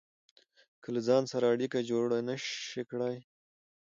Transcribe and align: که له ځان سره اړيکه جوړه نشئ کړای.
که 0.81 0.87
له 0.95 1.01
ځان 1.07 1.23
سره 1.31 1.45
اړيکه 1.53 1.79
جوړه 1.89 2.17
نشئ 2.27 2.83
کړای. 2.89 3.15